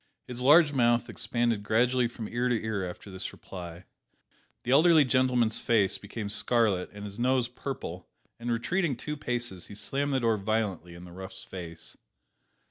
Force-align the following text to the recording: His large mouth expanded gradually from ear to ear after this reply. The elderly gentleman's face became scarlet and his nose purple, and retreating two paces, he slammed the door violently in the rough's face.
His 0.25 0.41
large 0.41 0.73
mouth 0.73 1.11
expanded 1.11 1.61
gradually 1.61 2.07
from 2.07 2.27
ear 2.27 2.49
to 2.49 2.59
ear 2.59 2.89
after 2.89 3.11
this 3.11 3.31
reply. 3.31 3.83
The 4.63 4.71
elderly 4.71 5.05
gentleman's 5.05 5.59
face 5.59 5.99
became 5.99 6.27
scarlet 6.27 6.89
and 6.91 7.05
his 7.05 7.19
nose 7.19 7.47
purple, 7.47 8.07
and 8.39 8.51
retreating 8.51 8.97
two 8.97 9.15
paces, 9.15 9.67
he 9.67 9.75
slammed 9.75 10.15
the 10.15 10.19
door 10.19 10.37
violently 10.37 10.95
in 10.95 11.03
the 11.05 11.11
rough's 11.11 11.43
face. 11.43 11.97